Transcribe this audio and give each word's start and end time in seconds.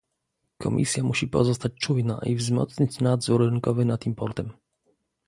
Komisja 0.57 1.03
musi 1.03 1.27
pozostać 1.27 1.73
czujna 1.73 2.19
i 2.23 2.35
wzmocnić 2.35 2.99
nadzór 2.99 3.41
rynkowy 3.45 3.85
nad 3.85 4.05
importem 4.05 4.49